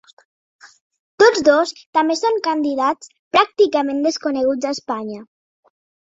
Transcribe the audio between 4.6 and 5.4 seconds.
a Espanya.